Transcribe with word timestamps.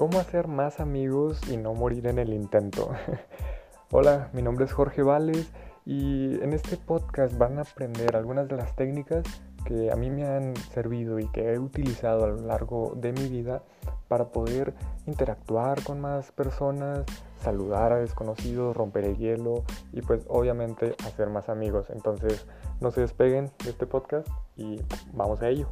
¿Cómo 0.00 0.18
hacer 0.18 0.48
más 0.48 0.80
amigos 0.80 1.42
y 1.50 1.58
no 1.58 1.74
morir 1.74 2.06
en 2.06 2.18
el 2.18 2.32
intento? 2.32 2.90
Hola, 3.92 4.30
mi 4.32 4.40
nombre 4.40 4.64
es 4.64 4.72
Jorge 4.72 5.02
Vales 5.02 5.52
y 5.84 6.42
en 6.42 6.54
este 6.54 6.78
podcast 6.78 7.36
van 7.36 7.58
a 7.58 7.62
aprender 7.70 8.16
algunas 8.16 8.48
de 8.48 8.56
las 8.56 8.74
técnicas 8.76 9.26
que 9.66 9.92
a 9.92 9.96
mí 9.96 10.08
me 10.08 10.24
han 10.24 10.56
servido 10.56 11.18
y 11.18 11.28
que 11.28 11.52
he 11.52 11.58
utilizado 11.58 12.24
a 12.24 12.28
lo 12.28 12.36
largo 12.46 12.94
de 12.96 13.12
mi 13.12 13.28
vida 13.28 13.62
para 14.08 14.32
poder 14.32 14.72
interactuar 15.06 15.82
con 15.82 16.00
más 16.00 16.32
personas, 16.32 17.04
saludar 17.42 17.92
a 17.92 17.98
desconocidos, 17.98 18.74
romper 18.74 19.04
el 19.04 19.18
hielo 19.18 19.64
y 19.92 20.00
pues 20.00 20.24
obviamente 20.28 20.94
hacer 21.06 21.28
más 21.28 21.50
amigos. 21.50 21.90
Entonces 21.90 22.46
no 22.80 22.90
se 22.90 23.02
despeguen 23.02 23.50
de 23.62 23.68
este 23.68 23.86
podcast 23.86 24.26
y 24.56 24.80
vamos 25.12 25.42
a 25.42 25.48
ello. 25.48 25.68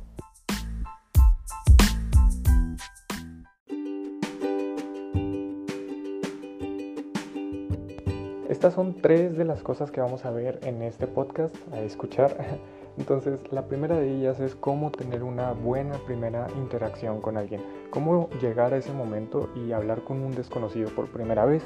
Estas 8.59 8.75
son 8.75 8.95
tres 8.95 9.39
de 9.39 9.45
las 9.45 9.63
cosas 9.63 9.93
que 9.93 10.01
vamos 10.01 10.25
a 10.25 10.33
ver 10.33 10.59
en 10.65 10.83
este 10.83 11.07
podcast, 11.07 11.55
a 11.73 11.79
escuchar. 11.79 12.37
Entonces, 12.99 13.41
la 13.53 13.69
primera 13.69 13.95
de 13.95 14.13
ellas 14.13 14.41
es 14.41 14.57
cómo 14.57 14.91
tener 14.91 15.23
una 15.23 15.53
buena 15.53 15.95
primera 16.07 16.49
interacción 16.57 17.21
con 17.21 17.37
alguien, 17.37 17.63
cómo 17.91 18.29
llegar 18.43 18.75
a 18.75 18.79
ese 18.79 18.93
momento 18.93 19.49
y 19.55 19.71
hablar 19.71 20.03
con 20.03 20.23
un 20.23 20.35
desconocido 20.35 20.91
por 20.91 21.07
primera 21.07 21.45
vez. 21.45 21.63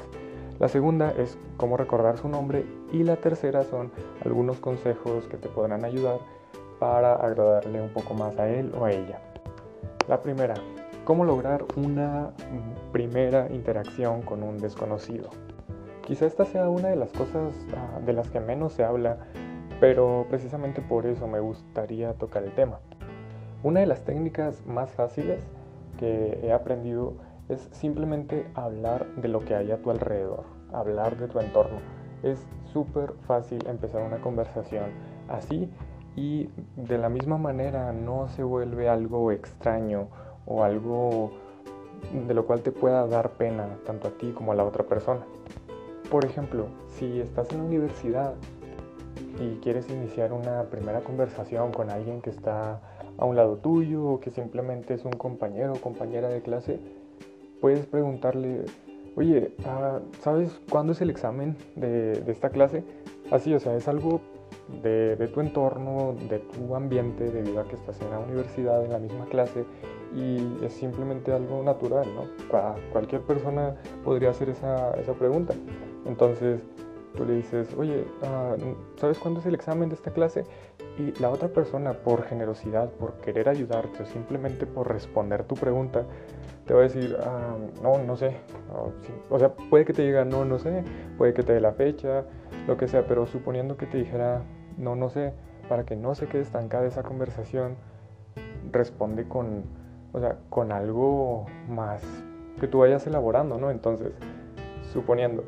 La 0.59 0.67
segunda 0.67 1.09
es 1.17 1.35
cómo 1.57 1.77
recordar 1.77 2.19
su 2.19 2.29
nombre 2.29 2.63
y 2.91 3.01
la 3.01 3.15
tercera 3.15 3.63
son 3.63 3.91
algunos 4.23 4.59
consejos 4.59 5.25
que 5.25 5.37
te 5.37 5.49
podrán 5.49 5.85
ayudar 5.85 6.19
para 6.77 7.15
agradarle 7.15 7.81
un 7.81 7.89
poco 7.89 8.13
más 8.13 8.37
a 8.37 8.47
él 8.47 8.71
o 8.79 8.85
a 8.85 8.91
ella. 8.91 9.19
La 10.07 10.21
primera, 10.21 10.53
cómo 11.05 11.25
lograr 11.25 11.65
una 11.75 12.33
primera 12.91 13.47
interacción 13.51 14.21
con 14.21 14.43
un 14.43 14.59
desconocido. 14.59 15.31
Quizá 16.05 16.25
esta 16.25 16.45
sea 16.45 16.69
una 16.69 16.89
de 16.89 16.95
las 16.95 17.11
cosas 17.11 17.53
ah, 17.75 17.99
de 18.05 18.13
las 18.13 18.29
que 18.29 18.39
menos 18.39 18.73
se 18.73 18.83
habla 18.83 19.17
pero 19.83 20.25
precisamente 20.29 20.81
por 20.81 21.05
eso 21.05 21.27
me 21.27 21.41
gustaría 21.41 22.13
tocar 22.13 22.43
el 22.43 22.53
tema. 22.53 22.79
Una 23.63 23.81
de 23.81 23.85
las 23.85 24.05
técnicas 24.05 24.65
más 24.65 24.89
fáciles 24.91 25.43
que 25.99 26.39
he 26.41 26.53
aprendido 26.53 27.15
es 27.49 27.67
simplemente 27.73 28.47
hablar 28.55 29.05
de 29.17 29.27
lo 29.27 29.41
que 29.41 29.55
hay 29.55 29.71
a 29.71 29.81
tu 29.81 29.91
alrededor, 29.91 30.45
hablar 30.71 31.17
de 31.17 31.27
tu 31.27 31.39
entorno. 31.41 31.79
Es 32.23 32.47
súper 32.71 33.11
fácil 33.27 33.67
empezar 33.67 34.01
una 34.01 34.21
conversación 34.21 34.85
así 35.27 35.69
y 36.15 36.49
de 36.77 36.97
la 36.97 37.09
misma 37.09 37.37
manera 37.37 37.91
no 37.91 38.29
se 38.29 38.43
vuelve 38.43 38.87
algo 38.87 39.33
extraño 39.33 40.07
o 40.45 40.63
algo 40.63 41.31
de 42.25 42.33
lo 42.33 42.45
cual 42.45 42.61
te 42.61 42.71
pueda 42.71 43.05
dar 43.07 43.31
pena 43.31 43.67
tanto 43.85 44.07
a 44.07 44.11
ti 44.11 44.31
como 44.31 44.53
a 44.53 44.55
la 44.55 44.63
otra 44.63 44.85
persona. 44.85 45.25
Por 46.13 46.25
ejemplo, 46.25 46.67
si 46.89 47.19
estás 47.21 47.51
en 47.53 47.57
la 47.57 47.63
universidad 47.63 48.35
y 49.41 49.55
quieres 49.61 49.89
iniciar 49.89 50.31
una 50.31 50.61
primera 50.65 50.99
conversación 50.99 51.71
con 51.71 51.89
alguien 51.89 52.21
que 52.21 52.29
está 52.29 52.79
a 53.17 53.25
un 53.25 53.35
lado 53.35 53.57
tuyo 53.57 54.05
o 54.05 54.19
que 54.19 54.29
simplemente 54.29 54.93
es 54.93 55.05
un 55.05 55.13
compañero 55.13 55.73
o 55.73 55.81
compañera 55.81 56.29
de 56.29 56.43
clase, 56.43 56.79
puedes 57.59 57.87
preguntarle, 57.87 58.65
oye, 59.15 59.55
ah, 59.65 60.01
¿sabes 60.19 60.61
cuándo 60.69 60.93
es 60.93 61.01
el 61.01 61.09
examen 61.09 61.57
de, 61.75 62.23
esta 62.27 62.51
clase? 62.51 62.83
Así, 63.31 63.51
o 63.55 63.59
sea, 63.59 63.75
es 63.75 63.87
algo 63.87 64.21
de, 64.83 65.15
tu 65.33 65.41
entorno, 65.41 66.13
de 66.29 66.37
tu 66.37 66.75
ambiente, 66.75 67.31
debido 67.31 67.59
a 67.59 67.67
que 67.67 67.73
estás 67.73 67.99
en 68.01 68.11
la 68.11 68.19
universidad, 68.19 68.85
en 68.85 68.91
la 68.91 68.99
misma 68.99 69.25
clase, 69.25 69.65
y 70.15 70.63
es 70.63 70.73
simplemente 70.73 71.33
algo 71.33 71.63
natural, 71.63 72.05
¿no? 72.13 72.27
cualquier 72.91 73.21
persona 73.21 73.77
podría 74.03 74.29
hacer 74.29 74.49
esa, 74.49 74.91
esa 74.99 75.13
pregunta. 75.13 75.55
Entonces, 76.05 76.61
tú 77.15 77.25
le 77.25 77.35
dices, 77.35 77.73
oye, 77.77 78.05
ah, 78.23 78.55
¿sabes 78.97 79.19
cuándo 79.19 79.39
es 79.39 79.45
el 79.45 79.55
examen 79.55 79.89
de 79.89 79.95
esta 79.95 80.11
clase? 80.11 80.45
Y 80.97 81.11
la 81.19 81.29
otra 81.29 81.47
persona, 81.47 81.93
por 81.93 82.23
generosidad, 82.23 82.89
por 82.91 83.13
querer 83.15 83.49
ayudarte 83.49 84.03
o 84.03 84.05
simplemente 84.05 84.65
por 84.65 84.91
responder 84.91 85.43
tu 85.43 85.55
pregunta, 85.55 86.05
te 86.65 86.73
va 86.73 86.81
a 86.81 86.83
decir, 86.83 87.17
ah, 87.21 87.55
no, 87.81 87.99
no 87.99 88.15
sé. 88.15 88.37
O 89.29 89.39
sea, 89.39 89.53
puede 89.53 89.85
que 89.85 89.93
te 89.93 90.03
diga, 90.03 90.25
no, 90.25 90.45
no 90.45 90.59
sé, 90.59 90.83
puede 91.17 91.33
que 91.33 91.43
te 91.43 91.53
dé 91.53 91.61
la 91.61 91.73
fecha, 91.73 92.25
lo 92.67 92.77
que 92.77 92.87
sea, 92.87 93.05
pero 93.07 93.25
suponiendo 93.25 93.77
que 93.77 93.85
te 93.85 93.97
dijera, 93.97 94.41
no, 94.77 94.95
no 94.95 95.09
sé, 95.09 95.33
para 95.69 95.85
que 95.85 95.95
no 95.95 96.15
se 96.15 96.27
quede 96.27 96.41
estancada 96.41 96.85
esa 96.85 97.03
conversación, 97.03 97.75
responde 98.71 99.27
con, 99.27 99.63
o 100.13 100.19
sea, 100.19 100.37
con 100.49 100.71
algo 100.71 101.45
más 101.69 102.03
que 102.59 102.67
tú 102.67 102.79
vayas 102.79 103.05
elaborando, 103.07 103.57
¿no? 103.57 103.71
Entonces, 103.71 104.13
suponiendo, 104.91 105.43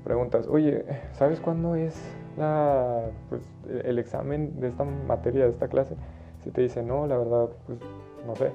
preguntas, 0.00 0.46
oye, 0.48 0.84
¿sabes 1.12 1.40
cuándo 1.40 1.74
es 1.74 2.00
la, 2.36 3.02
pues, 3.28 3.42
el 3.84 3.98
examen 3.98 4.60
de 4.60 4.68
esta 4.68 4.84
materia, 4.84 5.44
de 5.44 5.50
esta 5.50 5.68
clase? 5.68 5.96
Si 6.42 6.50
te 6.50 6.62
dice, 6.62 6.82
no, 6.82 7.06
la 7.06 7.18
verdad, 7.18 7.50
pues 7.66 7.78
no 8.26 8.34
sé, 8.36 8.52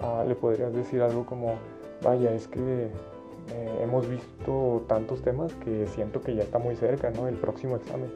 ah, 0.00 0.24
le 0.26 0.34
podrías 0.34 0.72
decir 0.72 1.02
algo 1.02 1.24
como, 1.26 1.54
vaya, 2.02 2.32
es 2.32 2.48
que 2.48 2.90
eh, 3.52 3.78
hemos 3.82 4.08
visto 4.08 4.84
tantos 4.88 5.22
temas 5.22 5.54
que 5.54 5.86
siento 5.86 6.20
que 6.20 6.34
ya 6.34 6.42
está 6.42 6.58
muy 6.58 6.76
cerca, 6.76 7.10
¿no? 7.10 7.28
El 7.28 7.36
próximo 7.36 7.76
examen. 7.76 8.10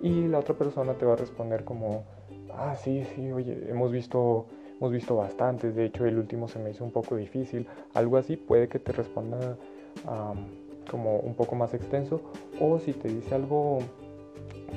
Y 0.00 0.26
la 0.28 0.40
otra 0.40 0.54
persona 0.54 0.94
te 0.94 1.06
va 1.06 1.14
a 1.14 1.16
responder 1.16 1.64
como, 1.64 2.04
ah, 2.52 2.74
sí, 2.76 3.04
sí, 3.14 3.32
oye, 3.32 3.66
hemos 3.70 3.92
visto, 3.92 4.46
hemos 4.78 4.92
visto 4.92 5.16
bastantes, 5.16 5.74
de 5.74 5.86
hecho 5.86 6.04
el 6.04 6.18
último 6.18 6.48
se 6.48 6.58
me 6.58 6.70
hizo 6.70 6.84
un 6.84 6.90
poco 6.90 7.16
difícil, 7.16 7.66
algo 7.94 8.16
así 8.16 8.36
puede 8.36 8.68
que 8.68 8.78
te 8.78 8.92
responda 8.92 9.56
como 10.90 11.18
un 11.18 11.34
poco 11.34 11.54
más 11.54 11.74
extenso 11.74 12.20
o 12.60 12.78
si 12.78 12.92
te 12.92 13.08
dice 13.08 13.34
algo 13.34 13.78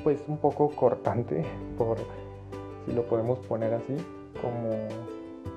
pues 0.02 0.20
un 0.28 0.38
poco 0.38 0.70
cortante 0.70 1.44
por 1.78 1.98
si 2.86 2.92
lo 2.92 3.02
podemos 3.04 3.38
poner 3.40 3.74
así 3.74 3.96
como 4.40 4.70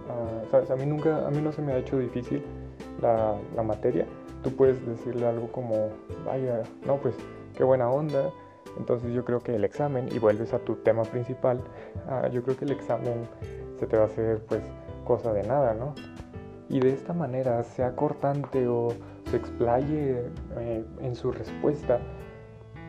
ah, 0.09 0.43
sabes 0.49 0.71
a 0.71 0.75
mí 0.75 0.85
nunca 0.85 1.27
a 1.27 1.31
mí 1.31 1.41
no 1.41 1.51
se 1.51 1.61
me 1.61 1.73
ha 1.73 1.77
hecho 1.77 1.99
difícil 1.99 2.43
la, 3.01 3.35
materia. 3.63 4.05
Tú 4.43 4.51
puedes 4.55 4.85
decirle 4.85 5.25
algo 5.25 5.51
como 5.51 5.89
vaya 6.25 6.63
no 6.85 6.97
pues 6.97 7.15
qué 7.55 7.63
buena 7.63 7.89
onda 7.89 8.31
entonces 8.77 9.13
yo 9.13 9.23
creo 9.25 9.39
que 9.39 9.55
el 9.55 9.63
examen 9.63 10.07
y 10.11 10.19
vuelves 10.19 10.53
a 10.53 10.59
tu 10.59 10.75
tema 10.77 11.03
principal 11.03 11.61
ah, 12.07 12.27
yo 12.27 12.43
creo 12.43 12.57
que 12.57 12.65
el 12.65 12.71
examen 12.71 13.27
se 13.79 13.85
te 13.85 13.97
va 13.97 14.03
a 14.03 14.05
hacer 14.07 14.39
pues 14.47 14.61
cosa 15.05 15.33
de 15.33 15.43
nada 15.43 15.73
no 15.73 15.93
y 16.69 16.79
de 16.79 16.93
esta 16.93 17.13
manera 17.13 17.61
sea 17.63 17.95
cortante 17.95 18.67
o 18.67 18.93
se 19.31 19.37
explaye 19.37 20.23
eh, 20.57 20.85
en 21.01 21.15
su 21.15 21.31
respuesta, 21.31 21.99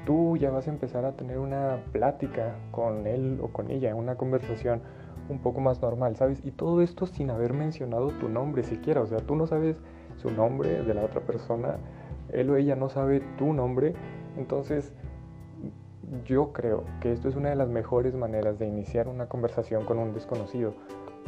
tú 0.04 0.36
ya 0.36 0.50
vas 0.50 0.66
a 0.66 0.70
empezar 0.70 1.04
a 1.04 1.12
tener 1.12 1.38
una 1.38 1.78
plática 1.92 2.56
con 2.72 3.06
él 3.06 3.38
o 3.41 3.48
con 3.48 3.70
ella, 3.70 3.94
una 3.94 4.16
conversación 4.16 4.82
un 5.28 5.38
poco 5.38 5.60
más 5.60 5.80
normal, 5.80 6.16
¿sabes? 6.16 6.44
Y 6.44 6.50
todo 6.50 6.82
esto 6.82 7.06
sin 7.06 7.30
haber 7.30 7.53
mencionado 7.53 8.08
tu 8.08 8.28
nombre 8.28 8.64
siquiera, 8.64 9.00
o 9.00 9.06
sea, 9.06 9.19
tú 9.19 9.36
no 9.36 9.47
sabes 9.47 9.76
su 10.16 10.30
nombre 10.30 10.82
de 10.82 10.94
la 10.94 11.04
otra 11.04 11.20
persona, 11.20 11.76
él 12.30 12.50
o 12.50 12.56
ella 12.56 12.74
no 12.74 12.88
sabe 12.88 13.20
tu 13.38 13.53
nombre, 13.53 13.94
entonces 14.36 14.92
yo 16.24 16.53
creo 16.53 16.84
que 17.00 17.12
esto 17.12 17.28
es 17.28 17.36
una 17.36 17.50
de 17.50 17.56
las 17.56 17.69
mejores 17.69 18.14
maneras 18.14 18.59
de 18.59 18.66
iniciar 18.66 19.06
una 19.06 19.26
conversación 19.26 19.84
con 19.84 19.98
un 19.98 20.12
desconocido. 20.12 20.74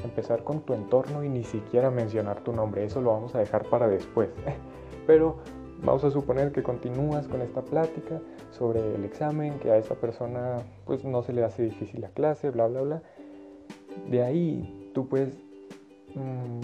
Empezar 0.02 0.42
con 0.42 0.62
tu 0.62 0.74
entorno 0.74 1.22
y 1.22 1.28
ni 1.28 1.44
siquiera 1.44 1.90
mencionar 1.90 2.40
tu 2.40 2.52
nombre, 2.52 2.84
eso 2.84 3.00
lo 3.00 3.12
vamos 3.12 3.34
a 3.36 3.38
dejar 3.38 3.64
para 3.70 3.86
después. 3.86 4.28
Pero 5.06 5.36
vamos 5.82 6.04
a 6.04 6.10
suponer 6.10 6.52
que 6.52 6.62
continúas 6.62 7.28
con 7.28 7.42
esta 7.42 7.62
plática 7.62 8.20
sobre 8.50 8.94
el 8.94 9.04
examen, 9.04 9.58
que 9.58 9.70
a 9.70 9.76
esa 9.76 9.94
persona 9.94 10.58
pues 10.86 11.04
no 11.04 11.22
se 11.22 11.32
le 11.32 11.44
hace 11.44 11.64
difícil 11.64 12.00
la 12.00 12.08
clase, 12.08 12.50
bla, 12.50 12.66
bla, 12.66 12.80
bla. 12.82 13.02
De 14.10 14.22
ahí 14.22 14.90
tú 14.94 15.08
puedes 15.08 15.34
mm, 16.14 16.60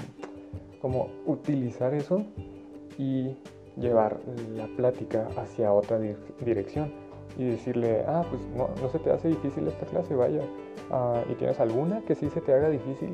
como 0.80 1.08
utilizar 1.26 1.94
eso 1.94 2.24
y 2.98 3.36
llevar 3.76 4.20
la 4.56 4.66
plática 4.76 5.28
hacia 5.36 5.72
otra 5.72 5.98
dirección 6.44 6.92
y 7.38 7.44
decirle, 7.44 8.04
ah, 8.06 8.24
pues 8.28 8.42
no, 8.54 8.68
se 8.88 8.98
te 8.98 9.10
hace 9.10 9.28
difícil 9.28 9.66
esta 9.68 9.86
clase, 9.86 10.14
vaya, 10.14 10.42
ah, 10.90 11.22
y 11.30 11.34
tienes 11.34 11.60
alguna 11.60 12.00
que 12.02 12.14
sí 12.14 12.28
se 12.30 12.40
te 12.40 12.52
haga 12.52 12.68
difícil 12.68 13.10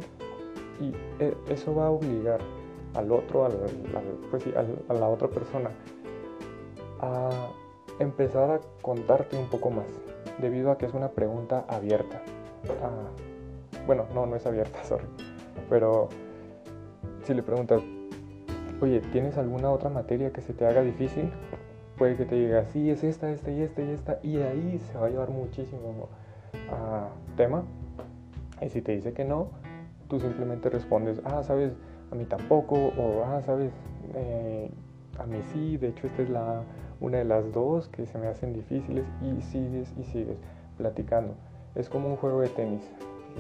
y 0.81 0.93
eh, 1.23 1.35
eso 1.49 1.75
va 1.75 1.87
a 1.87 1.91
obligar 1.91 2.41
al 2.97 3.13
otro, 3.13 3.49
pues 4.31 4.45
a 4.89 4.95
la 4.95 5.09
otra 5.09 5.29
persona, 5.29 5.71
a 7.01 7.31
empezar 7.99 8.51
a 8.51 8.61
contarte 8.83 9.37
un 9.37 9.49
poco 9.49 9.71
más, 9.71 9.87
debido 10.39 10.71
a 10.71 10.79
que 10.79 10.87
es 10.87 10.95
una 10.95 11.11
pregunta 11.11 11.65
abierta. 11.69 12.23
Ah, 12.83 13.11
bueno, 13.87 14.07
no, 14.15 14.27
no 14.27 14.37
es 14.37 14.47
abierta, 14.47 14.83
sorry. 14.89 15.07
Pero 15.69 16.09
si 17.25 17.35
le 17.35 17.43
preguntas, 17.43 17.83
oye, 18.81 19.01
¿tienes 19.13 19.37
alguna 19.39 19.71
otra 19.71 19.91
materia 19.91 20.33
que 20.33 20.41
se 20.41 20.53
te 20.53 20.67
haga 20.67 20.83
difícil? 20.83 21.31
Puede 21.99 22.17
que 22.17 22.27
te 22.27 22.35
diga, 22.35 22.65
sí, 22.67 22.91
es 22.91 23.05
esta, 23.05 23.31
esta 23.31 23.51
y 23.51 23.63
esta 23.63 23.83
y 23.83 23.91
esta, 23.91 24.19
y 24.23 24.37
ahí 24.39 24.79
se 24.79 24.99
va 24.99 25.07
a 25.07 25.11
llevar 25.11 25.31
muchísimo 25.31 26.09
a 26.71 27.09
tema. 27.37 27.65
Y 28.61 28.69
si 28.69 28.83
te 28.83 28.93
dice 28.93 29.13
que 29.13 29.25
no, 29.25 29.51
tú 30.09 30.21
simplemente 30.21 30.69
respondes, 30.69 31.21
ah, 31.25 31.43
sabes, 31.43 31.73
a 32.11 32.15
mí 32.15 32.25
tampoco, 32.25 32.75
o, 32.77 33.25
ah, 33.25 33.43
sabes, 33.45 33.73
eh, 34.15 34.71
a 35.19 35.27
mí 35.27 35.39
sí, 35.53 35.77
de 35.77 35.89
hecho 35.89 36.07
esta 36.07 36.23
es 36.23 36.31
la, 36.31 36.63
una 37.01 37.19
de 37.19 37.25
las 37.25 37.53
dos 37.53 37.89
que 37.89 38.07
se 38.07 38.19
me 38.19 38.29
hacen 38.29 38.53
difíciles 38.53 39.05
y 39.23 39.43
sigues 39.43 39.93
y 39.99 40.05
sigues 40.05 40.37
platicando. 40.77 41.35
Es 41.75 41.89
como 41.89 42.09
un 42.09 42.17
juego 42.17 42.41
de 42.41 42.49
tenis. 42.49 42.83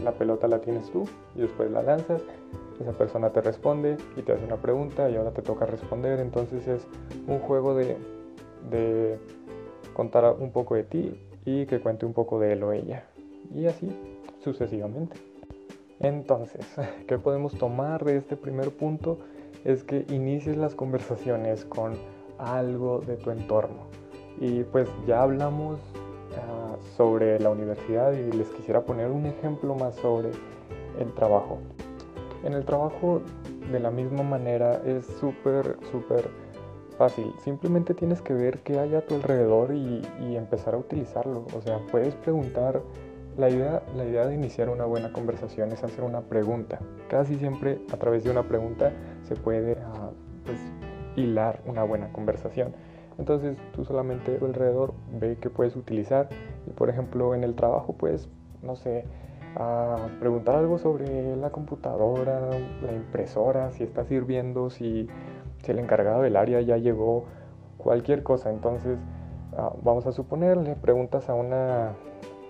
La 0.02 0.12
pelota 0.12 0.46
la 0.46 0.60
tienes 0.60 0.90
tú 0.90 1.04
y 1.34 1.40
después 1.40 1.70
la 1.70 1.82
lanzas, 1.82 2.20
esa 2.80 2.92
persona 2.92 3.30
te 3.30 3.40
responde 3.40 3.96
y 4.16 4.22
te 4.22 4.32
hace 4.32 4.44
una 4.44 4.56
pregunta 4.56 5.08
y 5.08 5.16
ahora 5.16 5.30
te 5.30 5.40
toca 5.40 5.64
responder. 5.64 6.20
Entonces 6.20 6.68
es 6.68 6.86
un 7.26 7.38
juego 7.38 7.74
de, 7.74 7.96
de 8.70 9.18
contar 9.94 10.36
un 10.38 10.50
poco 10.50 10.74
de 10.74 10.82
ti 10.82 11.18
y 11.46 11.64
que 11.64 11.80
cuente 11.80 12.04
un 12.04 12.12
poco 12.12 12.38
de 12.38 12.52
él 12.52 12.62
o 12.62 12.72
ella. 12.72 13.04
Y 13.54 13.66
así 13.66 13.88
sucesivamente. 14.44 15.16
Entonces, 16.00 16.66
¿qué 17.06 17.18
podemos 17.18 17.54
tomar 17.54 18.04
de 18.04 18.16
este 18.16 18.36
primer 18.36 18.70
punto? 18.70 19.18
Es 19.64 19.82
que 19.82 20.04
inicies 20.10 20.56
las 20.56 20.74
conversaciones 20.74 21.64
con 21.64 21.94
algo 22.38 23.00
de 23.00 23.16
tu 23.16 23.30
entorno. 23.30 23.86
Y 24.38 24.64
pues 24.64 24.88
ya 25.06 25.22
hablamos 25.22 25.80
uh, 26.32 26.96
sobre 26.96 27.40
la 27.40 27.50
universidad 27.50 28.12
y 28.12 28.30
les 28.32 28.48
quisiera 28.50 28.84
poner 28.84 29.10
un 29.10 29.26
ejemplo 29.26 29.74
más 29.74 29.94
sobre 29.96 30.30
el 31.00 31.12
trabajo. 31.14 31.58
En 32.44 32.52
el 32.52 32.64
trabajo 32.64 33.22
de 33.72 33.80
la 33.80 33.90
misma 33.90 34.22
manera 34.22 34.82
es 34.84 35.06
súper, 35.18 35.76
súper 35.90 36.28
fácil. 36.98 37.32
Simplemente 37.42 37.94
tienes 37.94 38.20
que 38.20 38.34
ver 38.34 38.60
qué 38.60 38.78
hay 38.78 38.94
a 38.94 39.04
tu 39.04 39.14
alrededor 39.14 39.74
y 39.74 40.02
empezar 40.36 40.74
a 40.74 40.78
utilizarlo. 40.78 41.46
O 41.56 41.60
sea, 41.62 41.80
puedes 41.90 42.14
preguntar 42.16 42.82
la 43.36 43.50
idea, 43.50 43.82
la 43.94 44.04
idea 44.04 44.26
de 44.26 44.34
iniciar 44.34 44.70
una 44.70 44.84
buena 44.84 45.12
conversación 45.12 45.70
es 45.72 45.84
hacer 45.84 46.04
una 46.04 46.22
pregunta. 46.22 46.78
Casi 47.08 47.36
siempre 47.36 47.80
a 47.92 47.96
través 47.96 48.24
de 48.24 48.30
una 48.30 48.44
pregunta 48.44 48.92
se 49.24 49.36
puede 49.36 49.72
uh, 49.72 50.12
pues, 50.44 50.58
hilar 51.16 51.60
una 51.66 51.82
buena 51.84 52.12
conversación. 52.12 52.74
Entonces 53.18 53.56
tú 53.72 53.84
solamente 53.84 54.38
alrededor 54.40 54.94
ve 55.18 55.38
qué 55.40 55.50
puedes 55.50 55.76
utilizar 55.76 56.28
y 56.66 56.70
por 56.70 56.90
ejemplo 56.90 57.34
en 57.34 57.44
el 57.44 57.54
trabajo 57.54 57.94
pues, 57.94 58.28
no 58.62 58.76
sé, 58.76 59.04
uh, 59.58 60.18
preguntar 60.18 60.56
algo 60.56 60.78
sobre 60.78 61.36
la 61.36 61.50
computadora, 61.50 62.40
la 62.82 62.92
impresora, 62.92 63.70
si 63.72 63.84
está 63.84 64.04
sirviendo, 64.04 64.70
si, 64.70 65.08
si 65.62 65.72
el 65.72 65.78
encargado 65.78 66.22
del 66.22 66.36
área 66.36 66.60
ya 66.62 66.78
llegó, 66.78 67.24
cualquier 67.76 68.22
cosa. 68.22 68.50
Entonces 68.50 68.98
uh, 69.52 69.78
vamos 69.82 70.06
a 70.06 70.12
suponer, 70.12 70.56
le 70.56 70.74
preguntas 70.74 71.28
a 71.28 71.34
una 71.34 71.92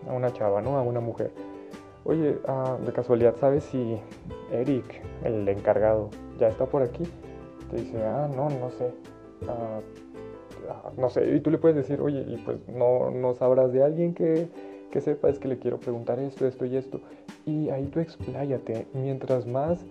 a 0.08 0.12
una 0.12 0.32
chava, 0.32 0.60
¿no? 0.62 0.76
A 0.76 0.82
una 0.82 1.00
mujer. 1.00 1.32
Oye, 2.04 2.38
ah, 2.46 2.76
de 2.84 2.92
casualidad, 2.92 3.34
¿sabes 3.36 3.64
si 3.64 3.98
Eric, 4.52 5.02
el 5.24 5.48
encargado, 5.48 6.10
ya 6.38 6.48
está 6.48 6.66
por 6.66 6.82
aquí? 6.82 7.04
Te 7.70 7.76
dice, 7.76 8.02
ah, 8.04 8.28
no, 8.34 8.48
no 8.48 8.70
sé. 8.70 8.92
Ah, 9.48 9.80
ah, 10.70 10.90
no 10.96 11.10
sé, 11.10 11.34
y 11.34 11.40
tú 11.40 11.50
le 11.50 11.58
puedes 11.58 11.76
decir, 11.76 12.00
oye, 12.00 12.24
y 12.28 12.36
pues 12.38 12.58
no, 12.68 13.10
no 13.10 13.34
sabrás 13.34 13.72
de 13.72 13.82
alguien 13.82 14.14
que, 14.14 14.48
que 14.92 15.00
sepa, 15.00 15.28
es 15.28 15.38
que 15.40 15.48
le 15.48 15.58
quiero 15.58 15.80
preguntar 15.80 16.20
esto, 16.20 16.46
esto 16.46 16.64
y 16.64 16.76
esto. 16.76 17.00
Y 17.44 17.70
ahí 17.70 17.86
tú 17.86 18.00
expláyate. 18.00 18.86
Mientras 18.92 19.46
más 19.46 19.84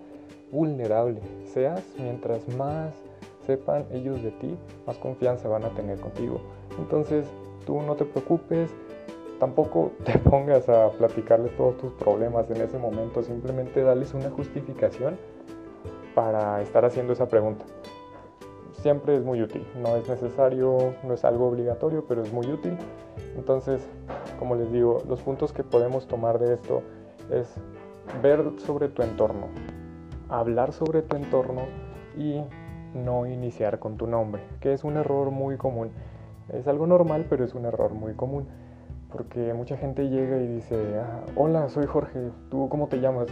vulnerable 0.51 1.19
seas, 1.43 1.83
mientras 1.97 2.47
más 2.55 2.93
sepan 3.45 3.85
ellos 3.91 4.23
de 4.23 4.31
ti, 4.31 4.57
más 4.87 4.97
confianza 4.97 5.47
van 5.47 5.65
a 5.65 5.69
tener 5.69 5.99
contigo. 5.99 6.39
Entonces, 6.79 7.27
tú 7.65 7.81
no 7.81 7.95
te 7.95 8.05
preocupes, 8.05 8.71
tampoco 9.39 9.91
te 10.05 10.17
pongas 10.19 10.67
a 10.69 10.89
platicarles 10.91 11.55
todos 11.55 11.77
tus 11.77 11.93
problemas 11.93 12.49
en 12.49 12.61
ese 12.61 12.77
momento, 12.77 13.23
simplemente 13.23 13.81
dales 13.81 14.13
una 14.13 14.29
justificación 14.29 15.17
para 16.13 16.61
estar 16.61 16.85
haciendo 16.85 17.13
esa 17.13 17.27
pregunta. 17.27 17.65
Siempre 18.73 19.17
es 19.17 19.23
muy 19.23 19.41
útil, 19.41 19.65
no 19.81 19.95
es 19.95 20.07
necesario, 20.07 20.93
no 21.03 21.13
es 21.13 21.25
algo 21.25 21.47
obligatorio, 21.47 22.05
pero 22.07 22.21
es 22.21 22.31
muy 22.31 22.45
útil. 22.47 22.77
Entonces, 23.35 23.85
como 24.37 24.55
les 24.55 24.71
digo, 24.71 25.01
los 25.07 25.21
puntos 25.21 25.51
que 25.51 25.63
podemos 25.63 26.07
tomar 26.07 26.39
de 26.39 26.53
esto 26.53 26.83
es 27.31 27.55
ver 28.21 28.43
sobre 28.59 28.87
tu 28.89 29.01
entorno, 29.01 29.47
hablar 30.29 30.71
sobre 30.71 31.01
tu 31.01 31.15
entorno 31.15 31.63
y 32.17 32.41
no 32.93 33.25
iniciar 33.25 33.79
con 33.79 33.97
tu 33.97 34.07
nombre, 34.07 34.43
que 34.59 34.71
es 34.71 34.83
un 34.83 34.97
error 34.97 35.31
muy 35.31 35.57
común. 35.57 35.89
Es 36.53 36.67
algo 36.67 36.85
normal, 36.85 37.25
pero 37.27 37.43
es 37.43 37.55
un 37.55 37.65
error 37.65 37.91
muy 37.93 38.13
común 38.13 38.47
porque 39.15 39.53
mucha 39.53 39.77
gente 39.77 40.09
llega 40.09 40.37
y 40.37 40.47
dice, 40.47 40.99
ah, 40.99 41.21
hola, 41.37 41.69
soy 41.69 41.85
Jorge, 41.85 42.31
¿tú 42.51 42.67
cómo 42.67 42.87
te 42.87 42.99
llamas? 42.99 43.27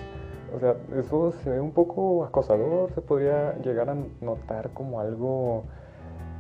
O 0.56 0.60
sea, 0.60 0.76
eso 0.98 1.32
se 1.44 1.50
ve 1.50 1.60
un 1.60 1.72
poco 1.72 2.24
acosador, 2.24 2.92
se 2.94 3.02
podría 3.02 3.58
llegar 3.58 3.90
a 3.90 3.98
notar 4.22 4.70
como 4.70 5.02
algo, 5.02 5.66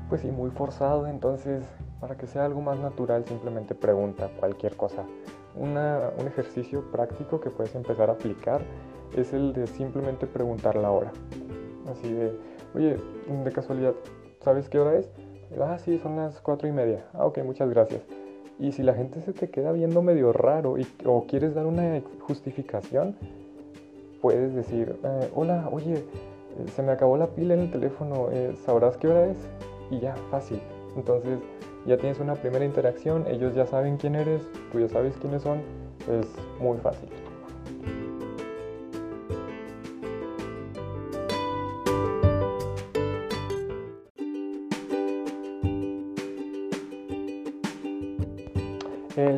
pues 0.07 0.24
muy 0.24 0.50
forzado, 0.51 1.07
entonces 1.07 1.66
para 2.00 2.16
que 2.16 2.25
sea 2.25 2.45
algo 2.45 2.62
más 2.62 2.80
natural 2.80 3.25
simplemente 3.25 3.75
pregunta 3.75 4.30
cualquier 4.40 4.78
cosa. 4.78 5.04
un 5.56 6.28
ejercicio 6.28 6.90
práctico 6.92 7.42
que 7.42 7.50
puedes 7.50 7.75
empezar 7.75 8.10
a 8.10 8.13
aplicar 8.13 8.62
es 9.16 9.34
el 9.34 9.51
de 9.51 9.68
simplemente 9.68 10.25
preguntar 10.25 10.75
la 10.75 10.92
hora. 10.92 11.12
Así 11.92 12.12
de, 12.13 12.34
oye, 12.75 12.98
de 13.28 13.51
casualidad, 13.51 13.94
¿sabes 14.40 14.69
qué 14.69 14.80
hora 14.80 14.95
es? 14.95 15.12
Ah, 15.62 15.78
sí, 15.78 16.00
son 16.00 16.16
las 16.16 16.40
cuatro 16.40 16.68
y 16.68 16.72
media. 16.72 17.06
Ah, 17.13 17.25
ok, 17.25 17.40
muchas 17.44 17.69
gracias. 17.69 18.22
Y 18.59 18.71
si 18.71 18.83
la 18.83 18.94
gente 18.94 19.21
se 19.21 19.33
te 19.33 19.50
queda 19.50 19.71
viendo 19.71 20.01
medio 20.01 20.31
raro 20.31 20.77
y, 20.77 20.88
o 21.05 21.25
quieres 21.25 21.55
dar 21.55 21.65
una 21.65 22.01
justificación, 22.19 23.15
puedes 24.21 24.53
decir, 24.53 24.95
eh, 25.03 25.29
hola, 25.35 25.67
oye, 25.71 25.95
eh, 25.95 26.67
se 26.75 26.83
me 26.83 26.91
acabó 26.91 27.17
la 27.17 27.27
pila 27.27 27.55
en 27.55 27.61
el 27.61 27.71
teléfono, 27.71 28.29
eh, 28.31 28.55
¿sabrás 28.65 28.97
qué 28.97 29.07
hora 29.07 29.25
es? 29.25 29.38
Y 29.89 30.00
ya, 30.00 30.15
fácil. 30.29 30.61
Entonces 30.95 31.39
ya 31.85 31.97
tienes 31.97 32.19
una 32.19 32.35
primera 32.35 32.63
interacción, 32.63 33.25
ellos 33.27 33.55
ya 33.55 33.65
saben 33.65 33.97
quién 33.97 34.15
eres, 34.15 34.47
tú 34.71 34.79
ya 34.79 34.88
sabes 34.88 35.17
quiénes 35.17 35.41
son, 35.41 35.59
es 36.09 36.27
muy 36.61 36.77
fácil. 36.77 37.09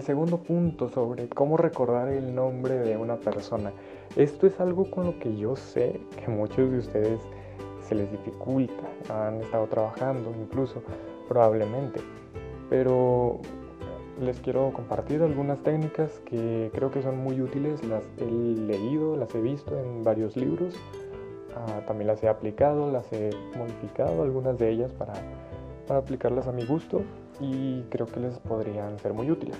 Segundo 0.05 0.37
punto 0.37 0.89
sobre 0.89 1.27
cómo 1.27 1.57
recordar 1.57 2.09
el 2.09 2.33
nombre 2.35 2.75
de 2.75 2.95
una 2.95 3.15
persona. 3.15 3.71
Esto 4.15 4.45
es 4.45 4.59
algo 4.59 4.89
con 4.91 5.05
lo 5.05 5.19
que 5.19 5.35
yo 5.35 5.55
sé 5.55 5.99
que 6.23 6.29
muchos 6.29 6.69
de 6.71 6.77
ustedes 6.77 7.19
se 7.81 7.95
les 7.95 8.11
dificulta, 8.11 8.83
han 9.09 9.41
estado 9.41 9.65
trabajando 9.67 10.31
incluso, 10.39 10.81
probablemente. 11.27 12.01
Pero 12.69 13.39
les 14.21 14.39
quiero 14.39 14.71
compartir 14.73 15.21
algunas 15.21 15.59
técnicas 15.63 16.19
que 16.25 16.69
creo 16.73 16.91
que 16.91 17.01
son 17.01 17.17
muy 17.17 17.41
útiles, 17.41 17.83
las 17.83 18.03
he 18.17 18.25
leído, 18.25 19.17
las 19.17 19.33
he 19.33 19.41
visto 19.41 19.77
en 19.77 20.03
varios 20.03 20.37
libros, 20.37 20.75
ah, 21.55 21.81
también 21.87 22.07
las 22.07 22.23
he 22.23 22.29
aplicado, 22.29 22.91
las 22.91 23.11
he 23.11 23.31
modificado, 23.57 24.21
algunas 24.21 24.57
de 24.57 24.69
ellas 24.69 24.93
para, 24.93 25.13
para 25.87 25.99
aplicarlas 25.99 26.47
a 26.47 26.51
mi 26.51 26.65
gusto 26.65 27.01
y 27.39 27.81
creo 27.89 28.05
que 28.05 28.19
les 28.19 28.37
podrían 28.39 28.97
ser 28.99 29.13
muy 29.13 29.29
útiles. 29.29 29.57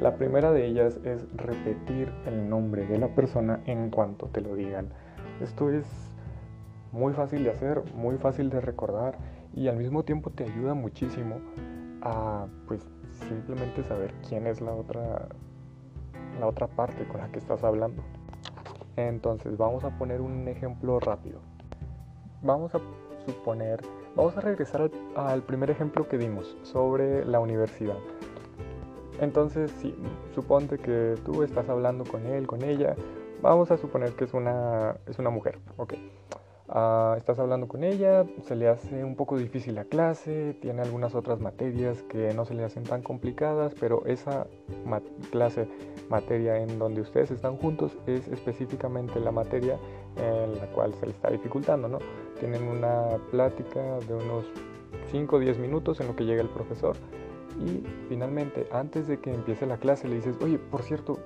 La 0.00 0.16
primera 0.16 0.52
de 0.52 0.66
ellas 0.66 1.00
es 1.04 1.26
repetir 1.34 2.12
el 2.26 2.48
nombre 2.48 2.86
de 2.86 2.98
la 2.98 3.08
persona 3.08 3.60
en 3.66 3.90
cuanto 3.90 4.26
te 4.26 4.40
lo 4.40 4.54
digan. 4.54 4.90
Esto 5.40 5.70
es 5.70 5.86
muy 6.92 7.12
fácil 7.14 7.44
de 7.44 7.50
hacer, 7.50 7.82
muy 7.94 8.16
fácil 8.18 8.50
de 8.50 8.60
recordar 8.60 9.16
y 9.54 9.68
al 9.68 9.76
mismo 9.76 10.04
tiempo 10.04 10.30
te 10.30 10.44
ayuda 10.44 10.74
muchísimo 10.74 11.40
a 12.02 12.46
pues 12.66 12.86
simplemente 13.28 13.82
saber 13.84 14.12
quién 14.28 14.46
es 14.46 14.60
la 14.60 14.72
otra 14.72 15.28
la 16.38 16.46
otra 16.46 16.66
parte 16.66 17.06
con 17.08 17.20
la 17.20 17.28
que 17.28 17.38
estás 17.38 17.64
hablando. 17.64 18.02
Entonces, 18.96 19.56
vamos 19.56 19.84
a 19.84 19.98
poner 19.98 20.20
un 20.20 20.48
ejemplo 20.48 21.00
rápido. 21.00 21.40
Vamos 22.42 22.74
a 22.74 22.80
suponer 23.24 23.80
Vamos 24.16 24.34
a 24.38 24.40
regresar 24.40 24.90
al, 25.14 25.42
primer 25.42 25.70
ejemplo 25.70 26.08
que 26.08 26.16
dimos 26.16 26.56
sobre 26.62 27.22
la 27.26 27.38
universidad. 27.38 27.98
Entonces, 29.20 29.70
si 29.80 29.94
suponte 30.34 30.78
que 30.78 31.14
tú 31.24 31.42
estás 31.42 31.68
hablando 31.68 32.04
con 32.04 32.26
él, 32.26 32.46
con 32.46 32.62
ella. 32.62 32.94
Vamos 33.42 33.70
a 33.70 33.76
suponer 33.76 34.12
que 34.12 34.24
es 34.24 34.34
una, 34.34 34.96
es 35.06 35.18
una 35.18 35.30
mujer, 35.30 35.58
ok. 35.76 35.94
Ah, 36.68 37.14
estás 37.16 37.38
hablando 37.38 37.68
con 37.68 37.84
ella, 37.84 38.26
se 38.42 38.56
le 38.56 38.66
hace 38.66 39.04
un 39.04 39.14
poco 39.14 39.38
difícil 39.38 39.76
la 39.76 39.84
clase, 39.84 40.56
tiene 40.60 40.82
algunas 40.82 41.14
otras 41.14 41.38
materias 41.38 42.02
que 42.02 42.34
no 42.34 42.44
se 42.44 42.54
le 42.54 42.64
hacen 42.64 42.82
tan 42.82 43.02
complicadas, 43.02 43.72
pero 43.78 44.04
esa 44.04 44.48
clase, 45.30 45.68
materia 46.08 46.58
en 46.58 46.78
donde 46.80 47.02
ustedes 47.02 47.30
están 47.30 47.56
juntos 47.56 47.96
es 48.06 48.26
específicamente 48.26 49.20
la 49.20 49.30
materia 49.30 49.78
en 50.16 50.58
la 50.58 50.66
cual 50.72 50.92
se 50.94 51.06
le 51.06 51.12
está 51.12 51.30
dificultando, 51.30 51.88
¿no? 51.88 51.98
Tienen 52.40 52.64
una 52.66 53.16
plática 53.30 53.98
de 54.00 54.14
unos 54.14 54.46
5 55.12 55.36
o 55.36 55.38
10 55.38 55.58
minutos 55.58 56.00
en 56.00 56.08
lo 56.08 56.16
que 56.16 56.24
llega 56.24 56.42
el 56.42 56.48
profesor 56.48 56.96
y 57.58 57.84
finalmente, 58.08 58.66
antes 58.72 59.06
de 59.06 59.18
que 59.18 59.32
empiece 59.32 59.66
la 59.66 59.78
clase, 59.78 60.08
le 60.08 60.16
dices, 60.16 60.36
oye, 60.42 60.58
por 60.58 60.82
cierto, 60.82 61.18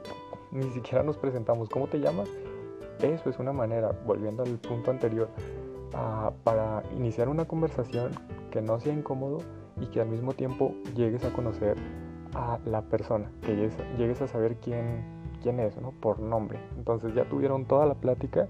ni 0.53 0.71
siquiera 0.71 1.03
nos 1.03 1.17
presentamos, 1.17 1.69
¿cómo 1.69 1.87
te 1.87 1.99
llamas? 1.99 2.29
Eso 3.01 3.31
es 3.31 3.39
una 3.39 3.53
manera, 3.53 3.93
volviendo 4.07 4.43
al 4.43 4.59
punto 4.59 4.91
anterior, 4.91 5.29
ah, 5.95 6.33
para 6.45 6.83
iniciar 6.97 7.29
una 7.29 7.47
conversación 7.47 8.13
que 8.51 8.61
no 8.61 8.79
sea 8.79 8.93
incómodo 8.93 9.39
y 9.81 9.87
que 9.87 10.01
al 10.01 10.09
mismo 10.09 10.33
tiempo 10.33 10.75
llegues 10.95 11.25
a 11.25 11.33
conocer 11.33 11.77
a 12.35 12.59
la 12.65 12.83
persona, 12.83 13.31
que 13.43 13.57
llegues, 13.97 14.23
a 14.23 14.29
saber 14.29 14.57
quién, 14.57 15.03
quién 15.43 15.59
es, 15.61 15.77
¿no? 15.81 15.93
Por 15.93 16.21
nombre. 16.21 16.61
Entonces 16.77 17.15
ya 17.15 17.25
tuvieron 17.25 17.65
toda 17.65 17.87
la 17.87 17.95
plática 17.95 18.49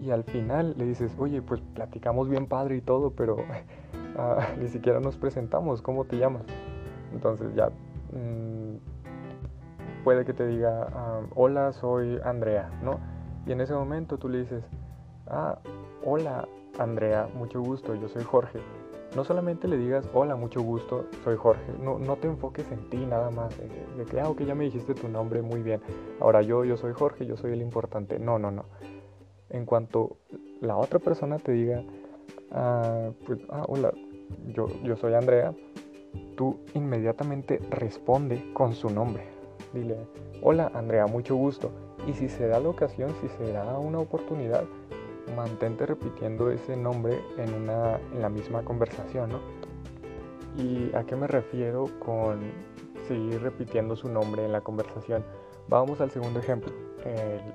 y 0.00 0.10
al 0.10 0.24
final 0.24 0.74
le 0.78 0.86
dices, 0.86 1.14
oye, 1.18 1.42
pues 1.42 1.60
platicamos 1.60 2.28
bien 2.28 2.46
padre 2.46 2.76
y 2.76 2.80
todo, 2.80 3.10
pero 3.10 3.36
ah, 4.16 4.48
ni 4.58 4.68
siquiera 4.68 5.00
nos 5.00 5.16
presentamos, 5.16 5.82
¿cómo 5.82 6.06
te 6.06 6.16
llamas? 6.16 6.42
Entonces 7.12 7.54
ya 7.54 7.68
mm, 8.12 8.76
puede 10.04 10.24
que 10.24 10.32
te 10.32 10.46
diga, 10.46 10.88
ah, 10.92 11.20
hola, 11.34 11.72
soy 11.72 12.18
Andrea, 12.24 12.70
¿no? 12.82 13.00
Y 13.46 13.52
en 13.52 13.60
ese 13.60 13.74
momento 13.74 14.18
tú 14.18 14.28
le 14.28 14.38
dices, 14.38 14.64
ah, 15.26 15.58
hola 16.04 16.46
Andrea, 16.78 17.28
mucho 17.34 17.60
gusto, 17.60 17.94
yo 17.94 18.08
soy 18.08 18.24
Jorge. 18.24 18.60
No 19.16 19.24
solamente 19.24 19.66
le 19.66 19.76
digas, 19.76 20.08
hola, 20.14 20.36
mucho 20.36 20.62
gusto, 20.62 21.06
soy 21.24 21.36
Jorge. 21.36 21.72
No, 21.82 21.98
no 21.98 22.16
te 22.16 22.28
enfoques 22.28 22.70
en 22.70 22.88
ti 22.90 22.98
nada 22.98 23.30
más. 23.30 23.58
De, 23.58 24.04
que, 24.04 24.20
ah, 24.20 24.28
ok, 24.28 24.42
ya 24.42 24.54
me 24.54 24.64
dijiste 24.64 24.94
tu 24.94 25.08
nombre, 25.08 25.42
muy 25.42 25.62
bien. 25.62 25.80
Ahora 26.20 26.42
yo, 26.42 26.64
yo 26.64 26.76
soy 26.76 26.92
Jorge, 26.92 27.26
yo 27.26 27.36
soy 27.36 27.52
el 27.52 27.60
importante. 27.60 28.20
No, 28.20 28.38
no, 28.38 28.52
no. 28.52 28.66
En 29.48 29.66
cuanto 29.66 30.18
la 30.60 30.76
otra 30.76 31.00
persona 31.00 31.38
te 31.38 31.50
diga, 31.50 31.82
ah, 32.52 33.10
pues, 33.26 33.40
ah, 33.50 33.64
hola, 33.66 33.92
yo, 34.46 34.68
yo 34.84 34.96
soy 34.96 35.14
Andrea, 35.14 35.52
inmediatamente 36.74 37.60
responde 37.70 38.52
con 38.52 38.74
su 38.74 38.90
nombre. 38.90 39.24
Dile, 39.72 39.96
hola 40.42 40.70
Andrea, 40.74 41.06
mucho 41.06 41.36
gusto. 41.36 41.70
Y 42.06 42.14
si 42.14 42.28
se 42.28 42.46
da 42.46 42.58
la 42.60 42.68
ocasión, 42.68 43.10
si 43.20 43.28
se 43.28 43.52
da 43.52 43.78
una 43.78 43.98
oportunidad, 43.98 44.64
mantente 45.36 45.86
repitiendo 45.86 46.50
ese 46.50 46.76
nombre 46.76 47.18
en, 47.36 47.54
una, 47.54 47.98
en 48.12 48.22
la 48.22 48.28
misma 48.28 48.62
conversación, 48.62 49.30
¿no? 49.30 49.40
¿Y 50.56 50.94
a 50.96 51.04
qué 51.04 51.14
me 51.14 51.26
refiero 51.26 51.86
con 52.00 52.40
seguir 53.06 53.42
repitiendo 53.42 53.94
su 53.94 54.08
nombre 54.08 54.44
en 54.44 54.52
la 54.52 54.60
conversación? 54.62 55.24
Vamos 55.68 56.00
al 56.00 56.10
segundo 56.10 56.40
ejemplo, 56.40 56.72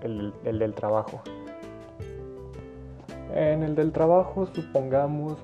el, 0.01 0.33
el 0.45 0.59
del 0.59 0.73
trabajo. 0.73 1.21
En 3.33 3.63
el 3.63 3.75
del 3.75 3.91
trabajo, 3.91 4.45
supongamos 4.53 5.37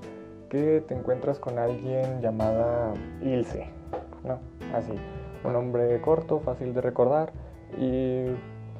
que 0.51 0.83
te 0.85 0.93
encuentras 0.93 1.39
con 1.39 1.57
alguien 1.57 2.19
llamada 2.19 2.93
Ilse, 3.21 3.69
¿no? 4.25 4.37
Así, 4.75 4.91
un 5.45 5.53
nombre 5.53 6.01
corto, 6.01 6.41
fácil 6.41 6.73
de 6.73 6.81
recordar 6.81 7.31
y 7.77 8.25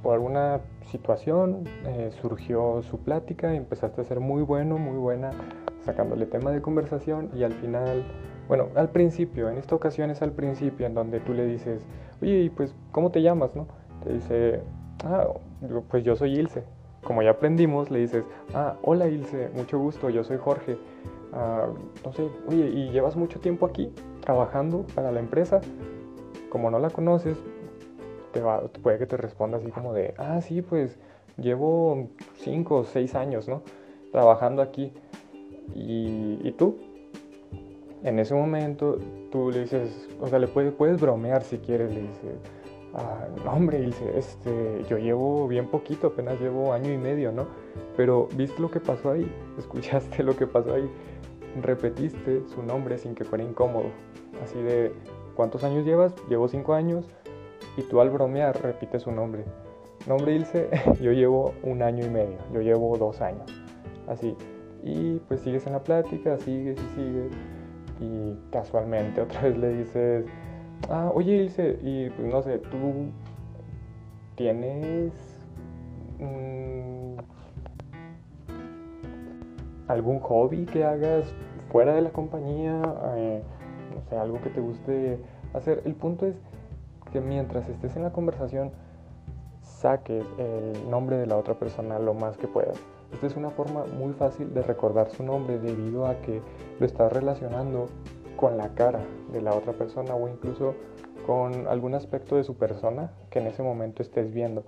por 0.03 0.15
alguna 0.15 0.59
situación 0.91 1.63
eh, 1.85 2.09
surgió 2.21 2.81
su 2.83 2.99
plática 2.99 3.53
y 3.53 3.57
empezaste 3.57 4.01
a 4.01 4.03
ser 4.03 4.19
muy 4.19 4.41
bueno, 4.41 4.77
muy 4.77 4.97
buena, 4.97 5.31
sacándole 5.79 6.25
tema 6.25 6.51
de 6.51 6.61
conversación 6.61 7.29
y 7.33 7.43
al 7.43 7.53
final, 7.53 8.03
bueno, 8.49 8.67
al 8.75 8.89
principio, 8.89 9.49
en 9.49 9.57
esta 9.57 9.73
ocasión 9.73 10.11
es 10.11 10.21
al 10.21 10.33
principio 10.33 10.85
en 10.85 10.93
donde 10.93 11.21
tú 11.21 11.33
le 11.33 11.45
dices, 11.45 11.85
oye, 12.21 12.51
pues, 12.53 12.75
¿cómo 12.91 13.11
te 13.11 13.21
llamas, 13.21 13.55
no? 13.55 13.67
Te 14.03 14.11
dice, 14.11 14.59
ah, 15.05 15.27
pues 15.89 16.03
yo 16.03 16.17
soy 16.17 16.37
Ilse. 16.37 16.65
Como 17.01 17.21
ya 17.21 17.31
aprendimos, 17.31 17.89
le 17.89 17.99
dices, 17.99 18.25
ah, 18.53 18.75
hola 18.83 19.07
Ilse, 19.07 19.49
mucho 19.55 19.79
gusto, 19.79 20.09
yo 20.09 20.25
soy 20.25 20.37
Jorge. 20.37 20.77
Ah, 21.33 21.67
no 22.05 22.13
sé, 22.13 22.29
oye, 22.47 22.67
¿y 22.67 22.89
llevas 22.89 23.15
mucho 23.15 23.39
tiempo 23.39 23.65
aquí 23.65 23.91
trabajando 24.21 24.85
para 24.95 25.11
la 25.11 25.19
empresa? 25.19 25.61
Como 26.50 26.69
no 26.69 26.79
la 26.79 26.89
conoces, 26.89 27.38
te 28.31 28.41
puede 28.79 28.97
que 28.97 29.05
te 29.05 29.17
responda 29.17 29.57
así 29.57 29.69
como 29.71 29.93
de, 29.93 30.13
ah, 30.17 30.41
sí, 30.41 30.61
pues 30.61 30.97
llevo 31.38 32.09
5 32.38 32.75
o 32.75 32.83
6 32.83 33.15
años, 33.15 33.47
¿no? 33.47 33.63
Trabajando 34.11 34.61
aquí. 34.61 34.93
¿Y, 35.73 36.51
tú? 36.57 36.77
En 38.03 38.19
ese 38.19 38.33
momento 38.33 38.97
tú 39.31 39.51
le 39.51 39.61
dices, 39.61 40.09
o 40.19 40.27
sea, 40.27 40.39
le 40.39 40.47
puedes, 40.47 40.73
puedes 40.73 41.00
bromear 41.00 41.43
si 41.43 41.59
quieres, 41.59 41.93
le 41.93 42.01
dices, 42.01 42.35
ah, 42.93 43.27
no, 43.45 43.53
hombre, 43.53 43.79
dice, 43.79 44.17
este, 44.17 44.83
yo 44.89 44.97
llevo 44.97 45.47
bien 45.47 45.67
poquito, 45.67 46.07
apenas 46.07 46.39
llevo 46.41 46.73
año 46.73 46.91
y 46.91 46.97
medio, 46.97 47.31
¿no? 47.31 47.47
Pero 47.95 48.27
¿viste 48.35 48.61
lo 48.61 48.69
que 48.69 48.79
pasó 48.79 49.11
ahí? 49.11 49.31
¿Escuchaste 49.57 50.23
lo 50.23 50.35
que 50.35 50.47
pasó 50.47 50.73
ahí? 50.73 50.89
Repetiste 51.60 52.48
su 52.48 52.63
nombre 52.63 52.98
sin 52.98 53.15
que 53.15 53.25
fuera 53.25 53.43
incómodo. 53.43 53.88
Así 54.43 54.62
de, 54.62 54.93
¿cuántos 55.36 55.63
años 55.63 55.86
llevas? 55.86 56.13
Llevo 56.29 56.48
5 56.48 56.74
años 56.74 57.05
y 57.77 57.84
tú 57.84 58.01
al 58.01 58.10
bromear 58.10 58.62
repites 58.62 59.03
su 59.03 59.12
nombre. 59.12 59.46
Nombre 60.08 60.36
Ilse, 60.36 60.70
yo 61.01 61.12
llevo 61.12 61.53
un 61.63 61.81
año 61.81 62.05
y 62.05 62.10
medio, 62.10 62.38
yo 62.53 62.62
llevo 62.62 62.98
dos 62.98 63.22
años, 63.22 63.51
así. 64.08 64.36
Y 64.84 65.17
pues 65.27 65.41
sigues 65.41 65.67
en 65.67 65.74
la 65.74 65.84
plática, 65.84 66.38
sigues 66.38 66.77
y 66.79 66.96
sigues. 66.96 67.31
Y 68.00 68.51
casualmente 68.51 69.22
otra 69.22 69.41
vez 69.43 69.58
le 69.58 69.77
dices, 69.77 70.25
ah, 70.89 71.12
oye 71.13 71.36
Ilse, 71.36 71.77
y 71.84 72.10
pues 72.10 72.27
no 72.27 72.41
sé, 72.41 72.58
tú 72.58 73.12
tienes 74.36 75.13
algún 79.91 80.19
hobby 80.19 80.65
que 80.65 80.83
hagas 80.83 81.33
fuera 81.71 81.93
de 81.93 82.01
la 82.01 82.10
compañía, 82.12 82.81
eh, 83.15 83.41
no 83.93 84.01
sé, 84.10 84.17
algo 84.17 84.41
que 84.41 84.50
te 84.50 84.60
guste 84.60 85.19
hacer. 85.53 85.81
El 85.86 85.95
punto 85.95 86.25
es 86.25 86.36
que 87.12 87.21
mientras 87.21 87.67
estés 87.69 87.95
en 87.95 88.03
la 88.03 88.12
conversación 88.12 88.71
saques 89.62 90.25
el 90.38 90.89
nombre 90.89 91.17
de 91.17 91.25
la 91.25 91.38
otra 91.38 91.55
persona 91.55 92.00
lo 92.00 92.13
más 92.13 92.38
que 92.38 92.48
puedas. 92.48 92.77
Esta 93.13 93.27
es 93.27 93.36
una 93.36 93.50
forma 93.50 93.86
muy 93.86 94.13
fácil 94.13 94.53
de 94.53 94.62
recordar 94.62 95.10
su 95.10 95.24
nombre 95.24 95.60
debido 95.60 96.05
a 96.05 96.15
que 96.21 96.41
lo 96.79 96.86
estás 96.86 97.12
relacionando 97.12 97.88
con 98.38 98.57
la 98.57 98.69
cara 98.69 99.01
de 99.31 99.41
la 99.41 99.53
otra 99.53 99.74
persona 99.74 100.15
o 100.15 100.27
incluso 100.29 100.75
con 101.25 101.67
algún 101.67 101.93
aspecto 101.93 102.36
de 102.36 102.43
su 102.43 102.55
persona 102.55 103.12
que 103.29 103.39
en 103.39 103.48
ese 103.48 103.63
momento 103.63 104.01
estés 104.01 104.31
viendo. 104.33 104.63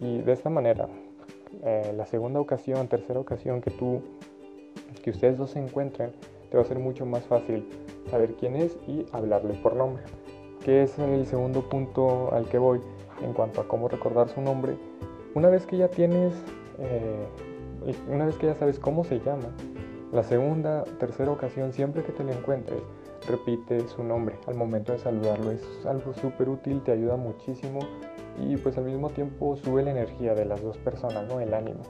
Y 0.00 0.18
de 0.18 0.32
esta 0.32 0.50
manera, 0.50 0.88
eh, 1.64 1.92
la 1.96 2.06
segunda 2.06 2.40
ocasión, 2.40 2.88
tercera 2.88 3.18
ocasión 3.18 3.60
que 3.60 3.70
tú, 3.70 4.02
que 5.02 5.10
ustedes 5.10 5.38
dos 5.38 5.50
se 5.50 5.58
encuentren, 5.58 6.12
te 6.50 6.56
va 6.56 6.62
a 6.62 6.66
ser 6.66 6.78
mucho 6.78 7.06
más 7.06 7.24
fácil 7.24 7.68
saber 8.10 8.34
quién 8.34 8.56
es 8.56 8.76
y 8.86 9.04
hablarle 9.12 9.54
por 9.54 9.74
nombre 9.74 10.02
que 10.66 10.82
es 10.82 10.98
el 10.98 11.24
segundo 11.26 11.62
punto 11.68 12.34
al 12.34 12.48
que 12.48 12.58
voy 12.58 12.80
en 13.22 13.32
cuanto 13.34 13.60
a 13.60 13.68
cómo 13.68 13.86
recordar 13.86 14.28
su 14.28 14.40
nombre. 14.40 14.76
Una 15.36 15.48
vez 15.48 15.64
que 15.64 15.76
ya 15.76 15.86
tienes, 15.86 16.34
eh, 16.80 17.24
una 18.10 18.26
vez 18.26 18.34
que 18.36 18.46
ya 18.46 18.56
sabes 18.56 18.80
cómo 18.80 19.04
se 19.04 19.20
llama, 19.20 19.54
la 20.12 20.24
segunda, 20.24 20.82
tercera 20.98 21.30
ocasión, 21.30 21.72
siempre 21.72 22.02
que 22.02 22.10
te 22.10 22.24
lo 22.24 22.32
encuentres, 22.32 22.80
repite 23.28 23.86
su 23.86 24.02
nombre 24.02 24.34
al 24.48 24.56
momento 24.56 24.90
de 24.90 24.98
saludarlo. 24.98 25.52
Es 25.52 25.62
algo 25.86 26.12
súper 26.14 26.48
útil, 26.48 26.82
te 26.82 26.90
ayuda 26.90 27.16
muchísimo 27.16 27.78
y 28.36 28.56
pues 28.56 28.76
al 28.76 28.86
mismo 28.86 29.10
tiempo 29.10 29.56
sube 29.56 29.84
la 29.84 29.92
energía 29.92 30.34
de 30.34 30.46
las 30.46 30.60
dos 30.60 30.76
personas, 30.78 31.28
¿no? 31.28 31.38
El 31.38 31.54
ánimo. 31.54 31.82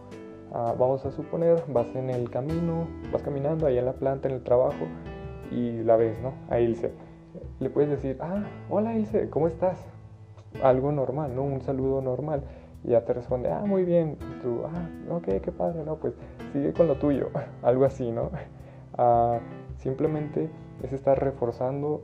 Ah, 0.58 0.74
vamos 0.78 1.04
a 1.04 1.10
suponer, 1.10 1.62
vas 1.68 1.94
en 1.94 2.08
el 2.08 2.30
camino, 2.30 2.86
vas 3.12 3.22
caminando 3.22 3.66
ahí 3.66 3.76
en 3.76 3.84
la 3.84 3.92
planta, 3.92 4.26
en 4.26 4.36
el 4.36 4.42
trabajo 4.42 4.86
y 5.50 5.82
la 5.82 5.96
ves, 5.96 6.18
¿no? 6.22 6.32
Ahí 6.48 6.66
dice 6.66 6.92
le 7.60 7.70
puedes 7.70 7.90
decir, 7.90 8.18
ah, 8.20 8.44
hola 8.68 8.94
Ilse, 8.94 9.28
¿cómo 9.30 9.48
estás? 9.48 9.78
Algo 10.62 10.92
normal, 10.92 11.34
¿no? 11.34 11.42
Un 11.42 11.60
saludo 11.60 12.00
normal. 12.00 12.42
Y 12.84 12.90
ya 12.90 13.04
te 13.04 13.12
responde, 13.12 13.50
ah, 13.50 13.64
muy 13.66 13.84
bien. 13.84 14.16
Y 14.20 14.42
tú, 14.42 14.62
ah, 14.64 15.14
ok, 15.14 15.42
qué 15.42 15.52
padre, 15.52 15.82
¿no? 15.84 15.96
Pues 15.96 16.14
sigue 16.52 16.72
con 16.72 16.86
lo 16.86 16.96
tuyo. 16.96 17.28
Algo 17.62 17.84
así, 17.84 18.10
¿no? 18.10 18.30
Ah, 18.98 19.40
simplemente 19.76 20.48
es 20.82 20.90
estar 20.90 21.22
reforzando 21.22 22.00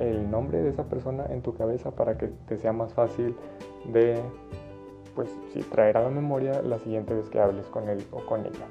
el 0.00 0.28
nombre 0.28 0.60
de 0.60 0.70
esa 0.70 0.82
persona 0.88 1.24
en 1.30 1.40
tu 1.40 1.54
cabeza 1.54 1.92
para 1.92 2.18
que 2.18 2.32
te 2.48 2.56
sea 2.56 2.72
más 2.72 2.92
fácil 2.94 3.36
de, 3.92 4.20
pues, 5.14 5.28
sí, 5.52 5.60
traer 5.60 5.96
a 5.96 6.02
la 6.02 6.10
memoria 6.10 6.62
la 6.62 6.78
siguiente 6.78 7.14
vez 7.14 7.28
que 7.28 7.40
hables 7.40 7.66
con 7.66 7.88
él 7.88 8.04
o 8.10 8.24
con 8.24 8.46
ella. 8.46 8.66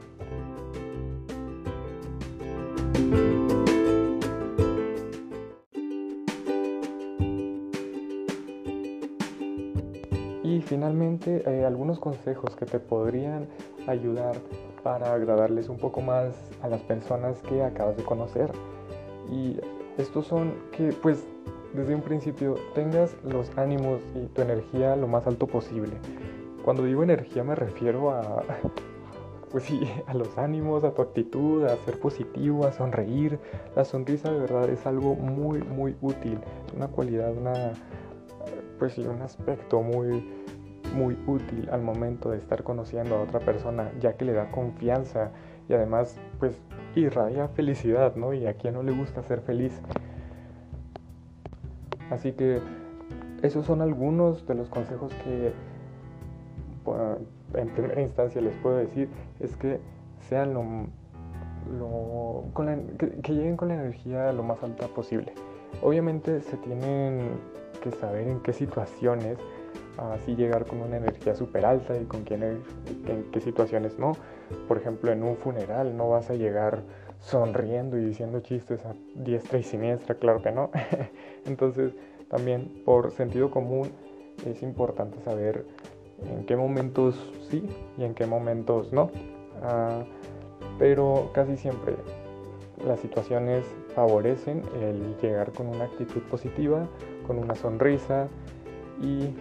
Y 10.44 10.62
finalmente, 10.62 11.44
eh, 11.46 11.66
algunos 11.66 12.00
consejos 12.00 12.56
que 12.56 12.66
te 12.66 12.80
podrían 12.80 13.48
ayudar 13.88 14.36
para 14.84 15.14
agradarles 15.14 15.70
un 15.70 15.78
poco 15.78 16.02
más 16.02 16.34
a 16.62 16.68
las 16.68 16.82
personas 16.82 17.42
que 17.44 17.64
acabas 17.64 17.96
de 17.98 18.04
conocer. 18.04 18.52
Y 19.32 19.60
estos 19.98 20.26
son 20.26 20.56
que, 20.72 20.92
pues, 20.94 21.24
desde 21.74 21.96
un 21.96 22.02
principio 22.02 22.56
tengas 22.74 23.16
los 23.24 23.56
ánimos 23.58 24.02
y 24.16 24.26
tu 24.28 24.42
energía 24.42 24.96
lo 24.96 25.08
más 25.08 25.28
alto 25.28 25.48
posible. 25.48 25.94
Cuando 26.64 26.84
digo 26.84 27.04
energía 27.04 27.44
me 27.44 27.56
refiero 27.56 28.12
a, 28.12 28.44
pues 29.52 29.64
sí, 29.64 29.82
a 30.08 30.14
los 30.14 30.38
ánimos, 30.38 30.84
a 30.84 30.94
tu 30.94 31.02
actitud, 31.02 31.66
a 31.66 31.76
ser 31.78 32.00
positivo, 32.00 32.66
a 32.66 32.72
sonreír. 32.72 33.40
La 33.76 33.86
sonrisa 33.86 34.32
de 34.32 34.40
verdad 34.40 34.70
es 34.70 34.86
algo 34.86 35.16
muy, 35.16 35.62
muy 35.62 35.96
útil, 36.02 36.40
una 36.76 36.88
cualidad, 36.88 37.36
una, 37.36 37.74
pues 38.78 38.94
sí, 38.94 39.06
un 39.06 39.22
aspecto 39.22 39.82
muy 39.82 40.24
muy 40.94 41.16
útil 41.28 41.70
al 41.72 41.82
momento 41.82 42.32
de 42.32 42.38
estar 42.38 42.64
conociendo 42.64 43.16
a 43.16 43.22
otra 43.22 43.40
persona, 43.40 43.92
ya 44.00 44.14
que 44.14 44.26
le 44.26 44.34
da 44.34 44.50
confianza 44.50 45.32
y 45.68 45.74
además 45.74 46.20
pues 46.40 46.60
irradia 46.96 47.48
felicidad, 47.50 48.16
¿no? 48.16 48.34
Y 48.34 48.48
a 48.48 48.56
quien 48.56 48.74
no 48.74 48.84
le 48.84 48.92
gusta 48.92 49.22
ser 49.24 49.42
feliz. 49.42 49.80
Así 52.10 52.32
que 52.34 52.60
esos 53.42 53.66
son 53.66 53.82
algunos 53.82 54.46
de 54.48 54.56
los 54.56 54.70
consejos 54.70 55.14
que 55.24 55.54
en 57.54 57.70
primera 57.70 58.02
instancia 58.02 58.42
les 58.42 58.56
puedo 58.58 58.78
decir, 58.78 59.10
es 59.40 59.56
que 59.56 59.80
sean 60.28 60.54
lo, 60.54 60.64
que, 62.56 63.34
lleguen 63.34 63.58
con 63.58 63.70
la 63.70 63.76
energía 63.76 64.32
lo 64.34 64.44
más 64.44 64.62
alta 64.64 64.88
posible. 64.88 65.34
Obviamente 65.82 66.42
se 66.42 66.58
tienen 66.58 67.32
que 67.82 67.92
saber 67.92 68.28
en 68.28 68.40
qué 68.42 68.54
situaciones 68.54 69.38
así 69.98 70.36
llegar 70.36 70.66
con 70.66 70.82
una 70.82 70.98
energía 70.98 71.36
súper 71.36 71.66
alta 71.66 71.98
y 71.98 72.06
con 72.06 72.24
quién, 72.24 72.44
en 72.44 73.24
qué 73.32 73.42
situaciones 73.42 74.00
no. 74.00 74.14
Por 74.68 74.78
ejemplo, 74.78 75.12
en 75.12 75.24
un 75.24 75.36
funeral 75.36 75.96
no 75.96 76.10
vas 76.10 76.30
a 76.30 76.36
llegar 76.36 76.82
sonriendo 77.20 77.98
y 77.98 78.06
diciendo 78.06 78.40
chistes 78.40 78.86
a 78.86 78.96
diestra 79.16 79.60
y 79.60 79.64
siniestra, 79.64 80.16
claro 80.16 80.42
que 80.42 80.52
no. 80.52 80.72
Entonces, 81.46 81.94
también 82.30 82.82
por 82.86 83.12
sentido 83.12 83.52
común 83.52 83.92
es 84.46 84.64
importante 84.64 85.20
saber 85.22 85.66
en 86.24 86.46
qué 86.46 86.56
momentos 86.56 87.16
sí 87.50 87.64
y 87.98 88.04
en 88.04 88.14
qué 88.14 88.26
momentos 88.26 88.92
no. 88.94 89.12
Ah, 89.62 90.04
pero 90.78 91.32
casi 91.34 91.58
siempre 91.58 91.96
las 92.86 93.00
situaciones 93.02 93.66
favorecen 93.94 94.64
el 94.82 95.18
llegar 95.18 95.52
con 95.52 95.68
una 95.68 95.86
actitud 95.86 96.22
positiva, 96.24 96.88
con 97.28 97.38
una 97.38 97.56
sonrisa 97.56 98.28
y 99.02 99.36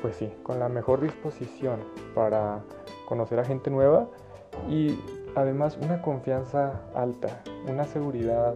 pues 0.00 0.16
sí, 0.16 0.32
con 0.42 0.58
la 0.58 0.68
mejor 0.68 1.00
disposición 1.00 1.78
para 2.14 2.64
conocer 3.06 3.38
a 3.38 3.44
gente 3.44 3.70
nueva 3.70 4.08
y 4.68 4.98
además 5.34 5.78
una 5.82 6.02
confianza 6.02 6.80
alta, 6.94 7.42
una 7.68 7.84
seguridad, 7.84 8.54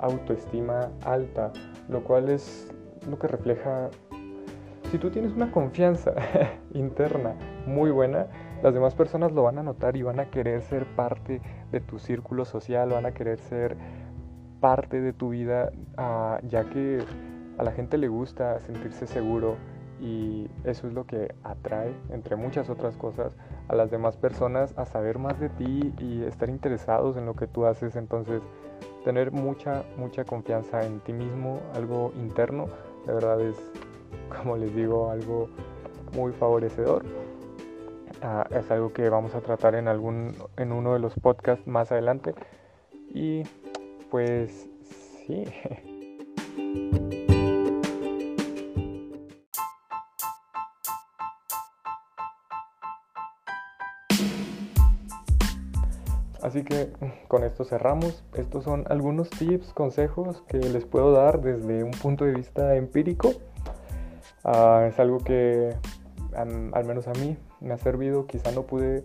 autoestima 0.00 0.90
alta, 1.04 1.52
lo 1.88 2.02
cual 2.04 2.28
es 2.28 2.72
lo 3.08 3.18
que 3.18 3.28
refleja 3.28 3.90
si 4.92 4.98
tú 4.98 5.10
tienes 5.10 5.32
una 5.32 5.50
confianza 5.50 6.12
interna 6.74 7.34
muy 7.66 7.90
buena, 7.90 8.26
las 8.62 8.74
demás 8.74 8.94
personas 8.94 9.32
lo 9.32 9.42
van 9.44 9.58
a 9.58 9.62
notar 9.62 9.96
y 9.96 10.02
van 10.02 10.20
a 10.20 10.26
querer 10.26 10.60
ser 10.60 10.84
parte 10.94 11.40
de 11.70 11.80
tu 11.80 11.98
círculo 11.98 12.44
social, 12.44 12.90
van 12.90 13.06
a 13.06 13.12
querer 13.12 13.38
ser 13.38 13.76
parte 14.60 15.00
de 15.00 15.14
tu 15.14 15.30
vida, 15.30 15.70
ah, 15.96 16.40
ya 16.46 16.64
que 16.64 16.98
a 17.56 17.64
la 17.64 17.72
gente 17.72 17.96
le 17.96 18.08
gusta 18.08 18.60
sentirse 18.60 19.06
seguro 19.06 19.56
y 20.02 20.50
eso 20.64 20.88
es 20.88 20.94
lo 20.94 21.06
que 21.06 21.32
atrae, 21.44 21.94
entre 22.10 22.34
muchas 22.34 22.68
otras 22.68 22.96
cosas, 22.96 23.36
a 23.68 23.76
las 23.76 23.90
demás 23.92 24.16
personas 24.16 24.76
a 24.76 24.84
saber 24.84 25.18
más 25.18 25.38
de 25.38 25.48
ti 25.48 25.94
y 26.00 26.24
estar 26.24 26.50
interesados 26.50 27.16
en 27.16 27.24
lo 27.24 27.36
que 27.36 27.46
tú 27.46 27.66
haces. 27.66 27.94
Entonces, 27.94 28.42
tener 29.04 29.30
mucha, 29.30 29.84
mucha 29.96 30.24
confianza 30.24 30.84
en 30.84 30.98
ti 31.00 31.12
mismo, 31.12 31.60
algo 31.74 32.12
interno, 32.16 32.66
de 33.06 33.14
verdad 33.14 33.40
es 33.40 33.56
como 34.36 34.56
les 34.56 34.74
digo, 34.74 35.08
algo 35.10 35.48
muy 36.16 36.32
favorecedor. 36.32 37.04
Ah, 38.22 38.46
es 38.50 38.68
algo 38.72 38.92
que 38.92 39.08
vamos 39.08 39.36
a 39.36 39.40
tratar 39.40 39.76
en, 39.76 39.86
algún, 39.86 40.34
en 40.56 40.72
uno 40.72 40.94
de 40.94 40.98
los 40.98 41.14
podcasts 41.14 41.66
más 41.68 41.92
adelante. 41.92 42.34
Y 43.14 43.44
pues 44.10 44.68
sí. 45.26 45.44
Así 56.42 56.64
que 56.64 56.92
con 57.28 57.44
esto 57.44 57.64
cerramos. 57.64 58.24
Estos 58.34 58.64
son 58.64 58.84
algunos 58.88 59.30
tips, 59.30 59.72
consejos 59.72 60.42
que 60.48 60.58
les 60.58 60.84
puedo 60.84 61.12
dar 61.12 61.40
desde 61.40 61.84
un 61.84 61.92
punto 61.92 62.24
de 62.24 62.32
vista 62.34 62.74
empírico. 62.76 63.32
Ah, 64.44 64.86
es 64.88 64.98
algo 64.98 65.18
que 65.18 65.74
al 66.34 66.84
menos 66.84 67.06
a 67.08 67.12
mí 67.12 67.36
me 67.60 67.74
ha 67.74 67.78
servido, 67.78 68.26
quizá 68.26 68.50
no 68.52 68.62
pude 68.62 69.04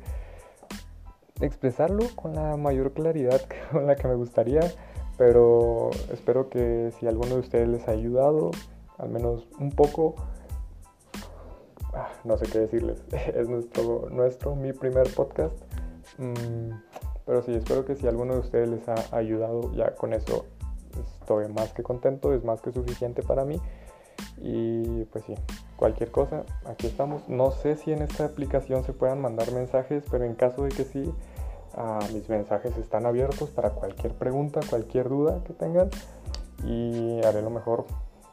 expresarlo 1.41 2.05
con 2.15 2.33
la 2.33 2.57
mayor 2.57 2.93
claridad 2.93 3.41
con 3.71 3.85
la 3.85 3.95
que 3.95 4.07
me 4.07 4.15
gustaría, 4.15 4.61
pero 5.17 5.89
espero 6.11 6.49
que 6.49 6.91
si 6.99 7.07
alguno 7.07 7.35
de 7.35 7.41
ustedes 7.41 7.67
les 7.67 7.87
ha 7.87 7.91
ayudado, 7.91 8.51
al 8.97 9.09
menos 9.09 9.47
un 9.59 9.71
poco, 9.71 10.15
ah, 11.93 12.09
no 12.23 12.37
sé 12.37 12.45
qué 12.51 12.59
decirles, 12.59 13.03
es 13.11 13.47
nuestro, 13.47 14.07
nuestro 14.09 14.55
mi 14.55 14.73
primer 14.73 15.13
podcast, 15.13 15.55
mm, 16.17 16.71
pero 17.27 17.43
sí, 17.43 17.53
espero 17.53 17.85
que 17.85 17.95
si 17.95 18.07
alguno 18.07 18.33
de 18.35 18.39
ustedes 18.39 18.69
les 18.69 18.87
ha 18.87 18.95
ayudado, 19.11 19.73
ya 19.73 19.93
con 19.95 20.13
eso 20.13 20.45
estoy 21.19 21.47
más 21.49 21.73
que 21.73 21.83
contento, 21.83 22.33
es 22.33 22.43
más 22.45 22.61
que 22.61 22.71
suficiente 22.71 23.21
para 23.21 23.43
mí. 23.43 23.61
Y 24.37 25.03
pues 25.05 25.25
sí, 25.25 25.35
cualquier 25.75 26.09
cosa, 26.09 26.43
aquí 26.65 26.87
estamos. 26.87 27.27
No 27.27 27.51
sé 27.51 27.75
si 27.75 27.91
en 27.91 28.01
esta 28.01 28.25
aplicación 28.25 28.85
se 28.85 28.93
puedan 28.93 29.21
mandar 29.21 29.51
mensajes, 29.51 30.03
pero 30.09 30.23
en 30.23 30.35
caso 30.35 30.63
de 30.63 30.69
que 30.69 30.85
sí, 30.85 31.13
ah, 31.75 31.99
mis 32.13 32.29
mensajes 32.29 32.77
están 32.77 33.05
abiertos 33.05 33.49
para 33.49 33.71
cualquier 33.71 34.13
pregunta, 34.13 34.61
cualquier 34.69 35.09
duda 35.09 35.43
que 35.43 35.53
tengan 35.53 35.89
y 36.65 37.19
haré 37.25 37.41
lo 37.41 37.49
mejor 37.49 37.85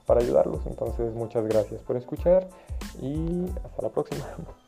para 0.06 0.20
ayudarlos. 0.20 0.66
Entonces 0.66 1.12
muchas 1.14 1.44
gracias 1.46 1.82
por 1.82 1.96
escuchar 1.96 2.48
y 3.02 3.44
hasta 3.64 3.82
la 3.82 3.88
próxima. 3.88 4.24